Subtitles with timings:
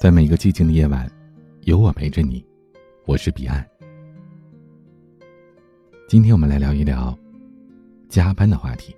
[0.00, 1.10] 在每个寂静的夜晚，
[1.62, 2.46] 有我陪着你。
[3.04, 3.66] 我是彼岸。
[6.06, 7.18] 今天我们来聊一聊
[8.08, 8.94] 加班的话题。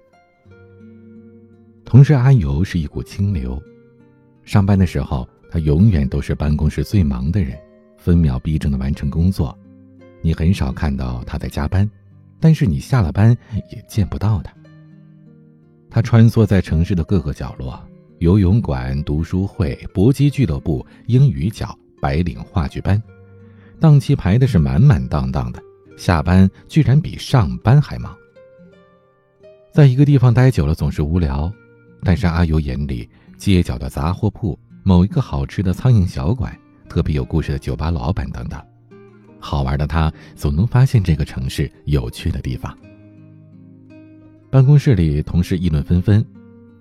[1.87, 3.59] 同事阿尤是一股清流，
[4.45, 7.59] 上班的时候，他永远都是办公室最忙的人，
[7.97, 9.59] 分秒必争的完成工作。
[10.21, 11.91] 你很少看到他在加班，
[12.39, 13.35] 但是你下了班
[13.71, 14.53] 也见不到他。
[15.89, 17.83] 他穿梭在城市的各个角落。
[18.21, 23.03] 游泳馆、读书会、搏击俱乐部、英语角、白领话剧班，
[23.81, 25.63] 档期排的是满满当当的。
[25.97, 28.15] 下班居然比上班还忙。
[29.73, 31.51] 在一个地方待久了总是无聊，
[32.03, 36.55] 但是阿尤眼里，街角的杂货铺、某一个好吃的苍蝇小馆、
[36.91, 38.63] 特别有故事的酒吧老板等等，
[39.39, 42.77] 好玩的他总能发现这个城市有趣的地方。
[44.51, 46.23] 办公室里，同事议论纷纷，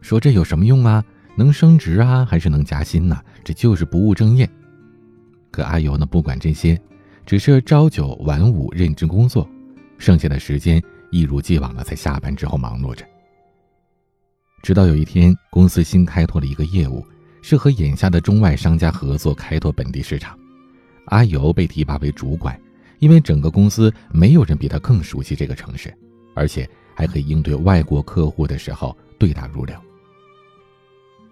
[0.01, 1.01] 说这有什么用啊？
[1.35, 3.21] 能升职啊，还是能加薪呢？
[3.43, 4.49] 这就是不务正业。
[5.51, 6.79] 可阿尤呢，不管这些，
[7.25, 9.47] 只是朝九晚五认真工作，
[9.97, 10.81] 剩下的时间
[11.11, 13.05] 一如既往的在下班之后忙碌着。
[14.61, 17.05] 直到有一天，公司新开拓了一个业务，
[17.41, 20.37] 是和眼下的中外商家合作开拓本地市场。
[21.05, 22.59] 阿尤被提拔为主管，
[22.99, 25.91] 因为整个公司没有人比他更熟悉这个城市，
[26.35, 29.75] 而且还可以应对外国客户的时候对答如流。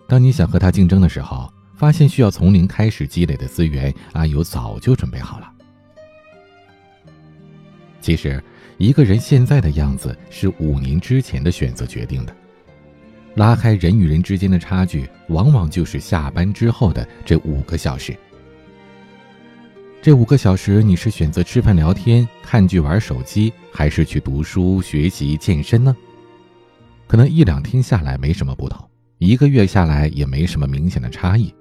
[0.08, 5.52] 当你想和他竞争的时候，发现需要从零开始积累的资源，阿尤早就准备好了。
[8.00, 8.42] 其实，
[8.78, 12.34] 一个人现在的样子是五年之前的选择决定的。
[13.36, 18.18] 拉开人与人之间的差距，往往就是下班之后的这五个小时。
[20.02, 25.96] 这五个小时，你是选择吃饭、聊天、看剧、玩手机，还是去读书、学习、健身呢？
[27.08, 28.90] 可能一两天下来没什么不同。
[29.20, 31.52] 一个月下来也没什么明显的差异，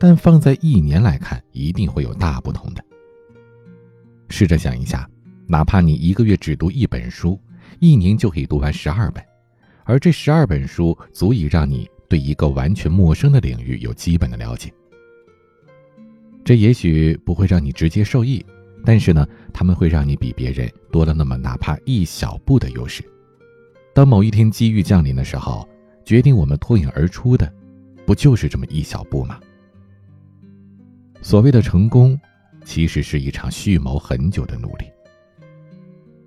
[0.00, 2.84] 但放在一年来看，一定会有大不同的。
[4.28, 5.08] 试着想一下，
[5.46, 7.40] 哪怕你一个月只读一本书，
[7.78, 9.22] 一年就可以读完十二本，
[9.84, 14.72] 而这十二本书足以让你对一个完全陌生的领域有基本的了解。
[16.44, 18.44] 这也许不会让你直接受益，
[18.84, 23.04] 但是呢，他们会让你比别人多了那么哪怕一小步的优势。
[23.94, 25.68] 当某一天机遇降临的时候。
[26.04, 27.50] 决定我们脱颖而出的，
[28.06, 29.40] 不就是这么一小步吗？
[31.22, 32.20] 所谓的成功，
[32.64, 34.84] 其实是一场蓄谋很久的努力。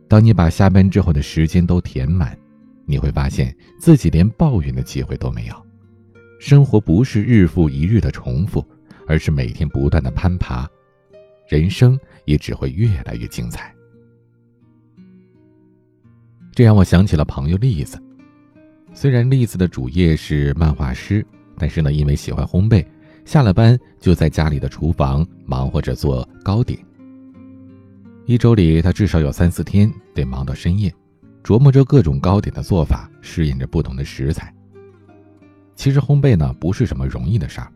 [0.08, 2.38] 当你把下班之后的时间都填满，
[2.86, 5.68] 你会发现自己连抱怨的机会都没有。
[6.40, 8.66] 生活不是日复一日的重复，
[9.06, 10.68] 而是每天不断的攀爬，
[11.48, 13.74] 人生也只会越来越精彩。
[16.54, 18.02] 这让我想起了朋友例子。
[19.00, 21.24] 虽然栗子的主业是漫画师，
[21.56, 22.84] 但是呢，因为喜欢烘焙，
[23.26, 26.80] 下了班就在家里的厨房忙活着做糕点。
[28.26, 30.92] 一周里，他至少有三四天得忙到深夜，
[31.44, 34.52] 琢磨着各种糕点的做法，试验着不同的食材。
[35.76, 37.72] 其实烘焙呢，不是什么容易的事儿，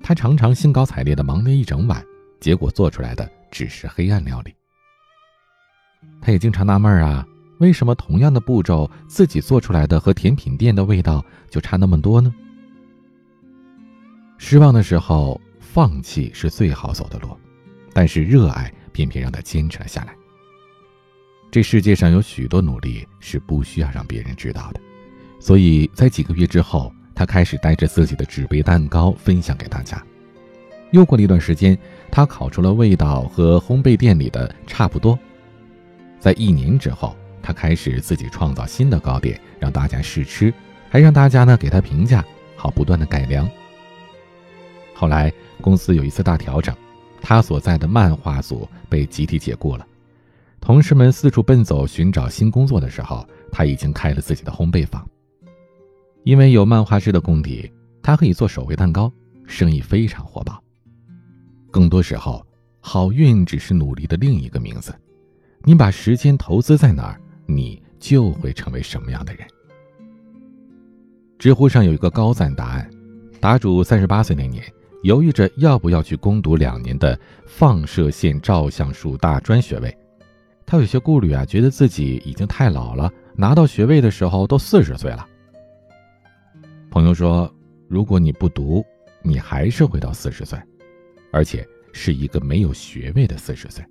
[0.00, 2.00] 他常常兴高采烈的忙了一整晚，
[2.38, 4.54] 结果做出来的只是黑暗料理。
[6.20, 7.26] 他也经常纳闷啊。
[7.60, 12.34] 为什么同样的步骤，自己做出来的和甜品店的味道就差那么多呢？
[14.38, 17.36] 失望的时候，放弃是最好走的路，
[17.92, 20.14] 但是热爱偏偏让他坚持了下来。
[21.50, 24.80] 这世界上有许多努力是不需要让别人知道的，
[25.38, 30.02] 所以在几个月之后，他开始带着自己的纸杯蛋糕分享给大家。
[30.92, 31.78] 又过了一段时间，
[32.10, 35.18] 他烤出了味道和烘焙店里的差不多。
[36.18, 37.14] 在一年之后。
[37.50, 40.54] 他开始自己创造新的糕点，让大家试吃，
[40.88, 42.24] 还让大家呢给他评价，
[42.54, 43.50] 好不断的改良。
[44.94, 46.72] 后来公司有一次大调整，
[47.20, 49.84] 他所在的漫画组被集体解雇了，
[50.60, 55.04] 同事们四处奔走寻找新工作的时候，他已经开了自己的烘焙坊。
[56.22, 57.68] 因为有漫画师的功底，
[58.00, 59.12] 他可以做手绘蛋糕，
[59.44, 60.62] 生意非常火爆。
[61.68, 62.46] 更多时候，
[62.78, 64.94] 好运只是努力的另一个名字。
[65.62, 67.19] 你把时间投资在哪儿？
[67.50, 69.44] 你就会成为什么样的人？
[71.36, 72.88] 知乎上有一个高赞答案：
[73.40, 74.62] 答主三十八岁那年，
[75.02, 79.96] 犹豫着要不要去攻读两年的放射线照相术大专学位。
[80.64, 85.26] 他有些顾虑啊，觉得自己已经太老了，拿到学位的时候都四十岁了。
[86.88, 87.52] 朋友说
[87.88, 88.84] ：“如果你不读，
[89.22, 90.56] 你还是会到四十岁，
[91.32, 93.84] 而且是一个没有学位的四十岁。”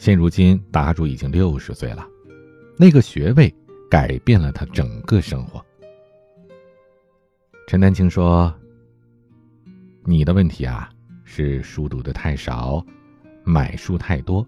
[0.00, 2.08] 现如今，答主已经六十岁了，
[2.78, 3.54] 那个学位
[3.90, 5.62] 改变了他整个生活。
[7.66, 8.50] 陈丹青说
[10.06, 10.88] ：“你的问题啊，
[11.22, 12.82] 是书读的太少，
[13.44, 14.44] 买书太多。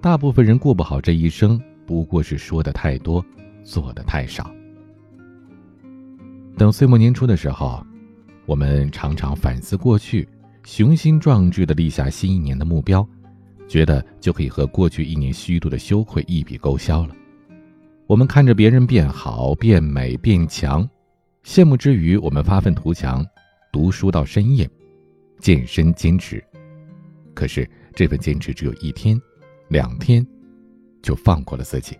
[0.00, 3.22] 大部分人过不好这一生，不过是说的太多，
[3.64, 4.50] 做的太少。
[6.56, 7.84] 等岁末年初的时候，
[8.46, 10.26] 我们常常反思过去，
[10.64, 13.06] 雄心壮志的立下新一年的目标，
[13.68, 17.14] 觉得就可以和过去一年虚度的羞愧一笔勾销了。
[18.06, 20.88] 我们看着别人变好、变美、变强，
[21.44, 23.26] 羡慕之余，我们发愤图强，
[23.72, 24.68] 读书到深夜，
[25.40, 26.42] 健身坚持。
[27.34, 29.20] 可是这份坚持只有一天。
[29.68, 30.24] 两天，
[31.02, 31.96] 就放过了自己。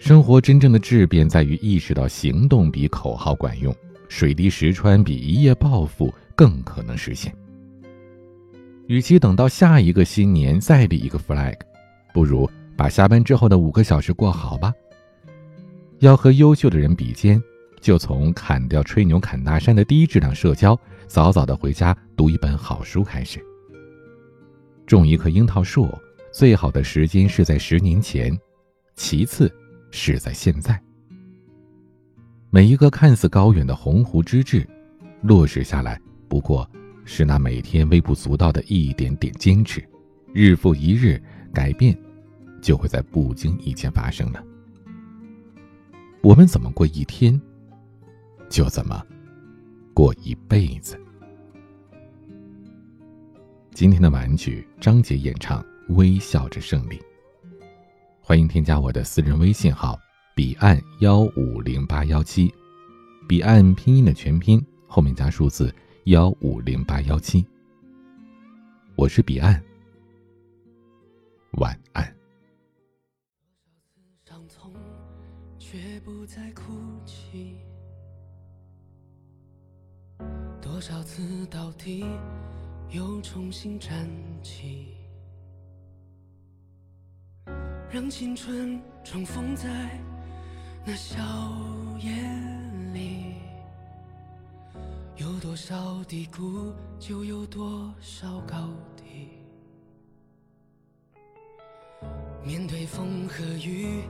[0.00, 3.72] 生活真正的质变在于意识到行动比口号管用，
[4.08, 7.32] 水滴石穿比一夜暴富更可能实现。
[8.88, 11.54] 与其等到下一个新年再立一个 flag，
[12.14, 14.72] 不如把下班之后的五个小时过好吧。
[15.98, 17.40] 要和优秀的人比肩，
[17.82, 23.38] 就从砍掉吹牛侃大山的低质量社交，早早的回家读一本好书开始。
[24.86, 25.86] 种一棵樱桃树，
[26.32, 28.34] 最好的时间是在十年前，
[28.96, 29.52] 其次
[29.90, 30.80] 是在现在。
[32.48, 34.66] 每一个看似高远的鸿鹄之志，
[35.20, 36.66] 落实下来，不过
[37.10, 39.82] 是那每天微不足道的一点点坚持，
[40.34, 41.20] 日复一日，
[41.54, 41.98] 改变
[42.60, 44.44] 就会在不经意间发生了。
[46.22, 47.40] 我们怎么过一天，
[48.50, 49.02] 就怎么
[49.94, 51.00] 过一辈子。
[53.72, 55.62] 今天的玩具，张杰演唱
[55.94, 56.96] 《微笑着胜利》。
[58.20, 59.98] 欢迎添加我的私人微信号：
[60.36, 62.52] 彼岸幺五零八幺七，
[63.26, 65.74] 彼岸拼音的全拼后面加数字
[66.08, 67.46] 幺五零八幺七。
[68.96, 69.62] 我是彼岸，
[71.58, 72.16] 晚安。
[80.62, 82.06] 多少次到底？
[82.88, 84.08] 又重新站
[84.42, 84.96] 起，
[87.92, 90.00] 让青春重逢在
[90.86, 91.18] 那笑
[92.00, 92.57] 颜。
[95.18, 99.30] 有多少低谷，就有多少高低。
[102.44, 104.02] 面对风和雨，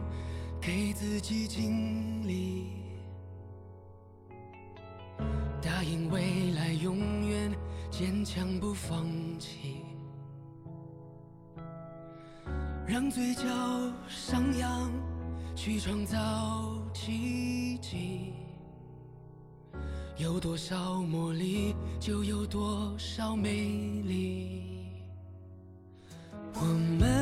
[0.60, 2.66] 给自己经历，
[5.62, 7.50] 答应未来永远。
[7.90, 9.06] 坚强不放
[9.38, 9.76] 弃，
[12.86, 13.42] 让嘴角
[14.06, 14.92] 上扬，
[15.56, 18.34] 去创造奇迹。
[20.18, 23.50] 有多少魔力就有多少美
[24.04, 24.62] 丽
[26.54, 27.17] 我们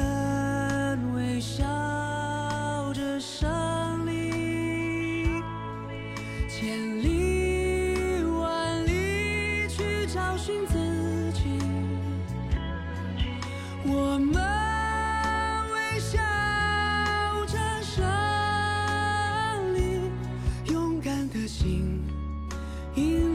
[22.97, 23.26] You